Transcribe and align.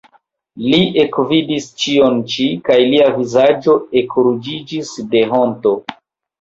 Li 0.69 0.77
ekvidis 1.03 1.67
ĉion 1.83 2.17
ĉi, 2.33 2.49
kaj 2.71 2.79
lia 2.95 3.11
vizaĝo 3.21 3.79
ekruĝiĝis 4.03 4.99
de 5.15 5.27
honto. 5.37 5.79